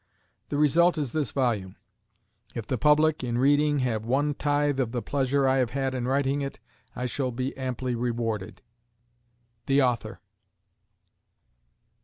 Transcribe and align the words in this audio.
The 0.49 0.57
result 0.57 0.97
is 0.97 1.11
this 1.11 1.29
volume. 1.29 1.75
If 2.55 2.65
the 2.65 2.79
public, 2.79 3.23
in 3.23 3.37
reading, 3.37 3.81
have 3.85 4.03
one 4.03 4.33
tithe 4.33 4.79
of 4.79 4.93
the 4.93 5.01
pleasure 5.03 5.47
I 5.47 5.57
have 5.57 5.69
had 5.69 5.93
in 5.93 6.07
writing 6.07 6.41
it, 6.41 6.57
I 6.95 7.05
shall 7.05 7.29
be 7.29 7.55
amply 7.55 7.93
rewarded. 7.93 8.63
THE 9.67 9.81
AUTHOR. 9.81 10.19